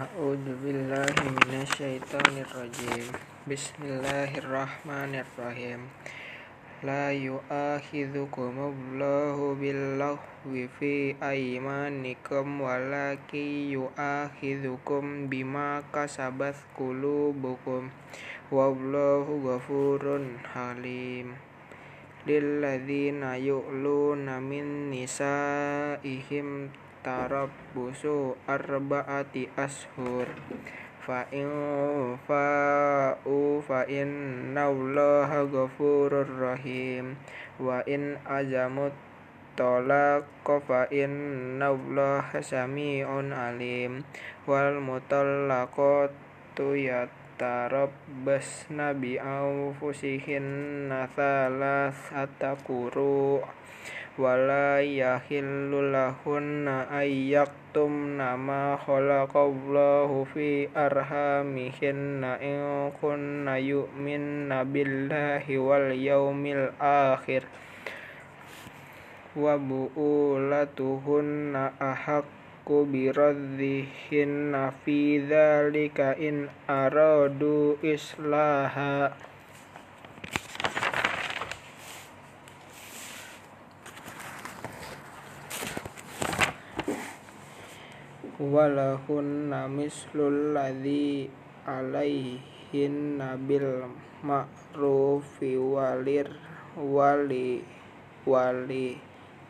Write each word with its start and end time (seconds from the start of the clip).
A'udzu 0.00 0.56
billahi 0.64 1.28
minasyaitonir 1.28 2.48
rajim. 2.56 3.04
Bismillahirrahmanirrahim. 3.44 5.92
La 6.80 7.12
yu'akhidhukumullahu 7.12 9.60
billaghwi 9.60 10.72
fi 10.80 11.12
aymanikum 11.20 12.64
walakin 12.64 13.76
yu'akhidhukum 13.76 15.28
bima 15.28 15.84
kasabat 15.92 16.56
qulubukum 16.72 17.92
wallahu 18.48 19.44
ghafurun 19.44 20.40
halim. 20.48 21.36
Lilladzina 22.24 23.36
yu'luna 23.36 24.40
min 24.40 24.96
nisaihim 24.96 26.72
tarabbusu 27.00 28.36
arba'ati 28.44 29.48
ashur. 29.56 30.28
Fa 31.00 31.24
in 31.32 31.48
fa'u 32.28 33.64
fa 33.64 33.88
innallaha 33.88 35.48
ghafurur 35.48 36.28
rahim. 36.28 37.16
Wa 37.56 37.80
in 37.88 38.20
azamut 38.28 38.92
talaqa 39.56 40.60
fa 40.60 40.84
innallaha 40.92 42.44
sami'un 42.44 43.32
alim. 43.32 44.04
Wal 44.44 44.84
mutallaqatu 44.84 46.76
yatarabbasna 46.76 48.92
bi 48.92 49.16
anfusihinna 49.16 51.08
thalathata 51.16 52.60
quru' 52.60 53.40
wala 54.18 54.82
yahillu 54.82 55.94
lahunna 55.94 56.90
ayyaktumna 56.90 58.34
ma 58.34 58.74
khalaqallahu 58.74 60.26
fi 60.34 60.66
arhamihinna 60.74 62.42
in 62.42 62.90
kunna 62.98 63.62
yu'minna 63.62 64.66
billahi 64.66 65.62
wal 65.62 65.94
yawmil 65.94 66.74
akhir. 66.82 67.46
Wa 69.38 69.54
bu'ulatuhunna 69.54 71.78
ahaqqu 71.78 72.90
biraddihinna 72.90 74.74
fi 74.82 75.22
dhalika 75.22 76.18
in 76.18 76.50
aradu 76.66 77.78
islaha 77.78 79.29
walahunna 88.40 89.68
mislul 89.68 90.56
ladzi 90.56 91.28
alaihinna 91.68 93.36
bil 93.36 93.84
ma'rufi 94.24 95.60
walir 95.60 96.32
wali 96.72 97.60
wali 98.24 98.96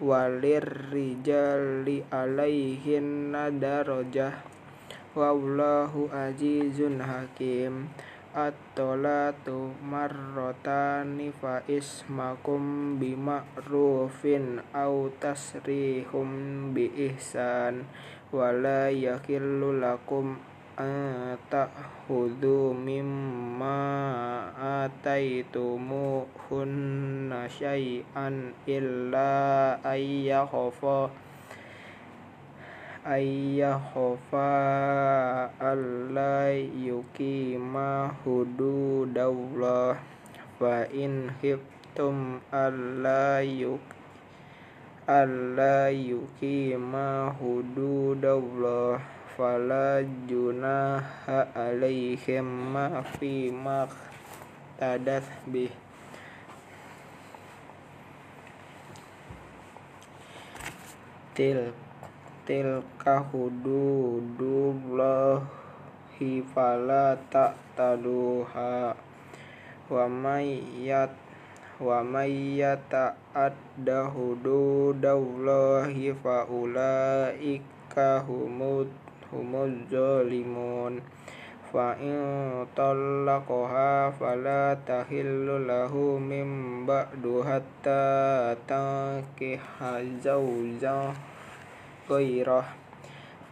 walir 0.02 0.66
rijali 0.90 2.02
alaihinna 2.10 3.54
darajah. 3.54 4.42
Wallahu 5.14 6.10
azizun 6.10 6.98
hakim. 6.98 7.92
At-talatu 8.30 9.74
marratani 9.82 11.34
fa 11.34 11.66
ismakum 11.66 12.94
bima'rufin 13.02 14.62
aw 14.70 15.10
tasrihum 15.18 16.70
bi 16.70 16.86
ihsan 17.10 17.90
wala 18.30 18.94
yakillu 18.94 19.82
lakum 19.82 20.38
an 20.78 21.34
ta'khudhu 21.50 22.70
mimma 22.70 23.74
ataitumuhunna 24.54 27.50
syai'an 27.50 28.54
illa 28.70 29.74
ayyakhafa 29.82 31.10
ayyakhafa 33.02 34.46
alla 35.58 36.54
yuqima 36.54 38.14
hududallah. 38.22 39.98
Fa 40.60 40.84
in 40.92 41.32
khiftum 41.42 42.38
alla 42.52 43.40
yuqima 43.42 43.99
alla 45.10 45.90
yuqima 45.90 47.34
hududallah 47.34 49.02
fala 49.34 50.06
junaha 50.30 51.50
alaihim 51.58 52.46
ma 52.70 53.02
fi 53.18 53.50
ma 53.50 53.90
tadat 54.78 55.26
bih 55.50 55.74
til 61.34 61.74
tilka 62.46 63.26
hududullahi 63.34 65.42
fala 66.54 67.18
ta'taduha 67.34 68.94
wa 69.90 70.06
may 70.06 70.62
yat 70.86 71.29
wa 71.80 72.04
may 72.04 72.60
yata'adda 72.60 74.12
hududallahi 74.12 76.12
fa 76.20 76.44
ulaika 76.44 78.20
humud 78.28 78.92
humuz 79.32 79.72
zalimun. 79.88 81.00
Fa 81.70 81.94
in 81.96 82.66
talaqaha 82.74 84.12
fala 84.12 84.76
tahillu 84.84 85.64
lahu 85.64 86.20
min 86.20 86.82
ba'du 86.84 87.46
hatta 87.46 88.52
tankiha 88.66 90.02
zawjan 90.18 91.14
ghairah 92.10 92.66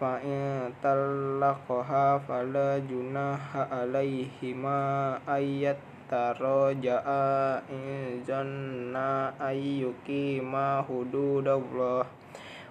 fa 0.03 0.19
in 0.19 0.75
talaqaha 0.83 2.19
fala 2.23 2.83
junaha 2.83 3.71
alaihima 3.71 5.15
ayat 5.31 5.79
taraja'a 6.09 7.61
in 7.69 8.25
zanna 8.25 9.37
ayyukima 9.37 10.81
hududallah 10.89 12.09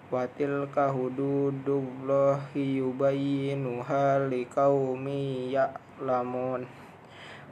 wa 0.09 0.25
tilka 0.33 0.89
hududullahi 0.89 2.81
yubayyinuha 2.81 4.25
liqaumi 4.25 5.53
ya'lamun 5.53 6.65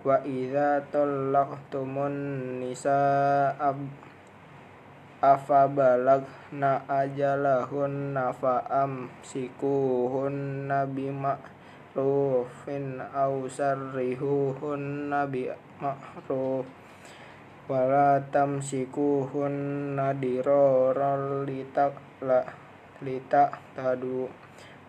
wa 0.05 0.21
idza 0.21 0.85
talaqtumun 0.89 2.13
nisaa 2.61 3.57
afabalagna 5.25 6.85
ajalahunna 6.85 8.29
fa 8.37 8.61
amsikuhunna 8.69 10.85
bima'rufin 10.93 13.01
aw 13.09 13.33
sarrihuhunna 13.49 15.25
bi 15.25 15.49
ma'ruf 15.81 16.63
wala 17.67 18.21
tamsikuhunna 18.31 20.15
diraral 20.15 21.43
litakla 21.43 22.47
litaqtadu 23.03 24.29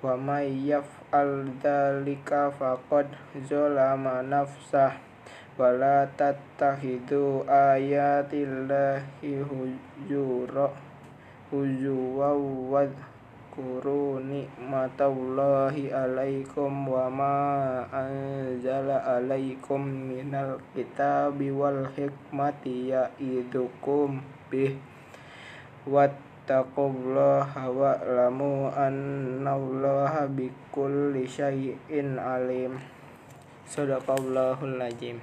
wa 0.04 0.14
may 0.14 0.52
yaf'al 0.68 1.50
dzalika 1.58 2.54
faqad 2.54 3.10
zalama 3.48 4.22
nafsah 4.22 4.94
wala 5.58 6.06
tattakhidhu 6.14 7.48
ayatillahi 7.48 9.40
hujura 9.42 10.70
huzwa 11.50 12.30
wa 12.70 12.84
Kuru 13.56 14.20
nikmatallahi 14.20 15.88
alaikum 15.88 16.92
wa 16.92 17.08
ma 17.08 17.88
anzala 17.88 18.25
alaikum 19.04 19.84
minal 19.84 20.56
kitabi 20.72 21.52
wal 21.52 21.90
hikmati 21.92 22.94
ya'idukum 22.94 24.24
bih. 24.48 24.80
Wattaqullaha 25.84 27.68
wa'lamu 27.68 28.72
annallaha 28.72 30.30
bikulli 30.32 31.28
syai'in 31.28 32.16
alim. 32.16 32.80
Sadaqallahul 33.66 34.78
azim 34.78 35.20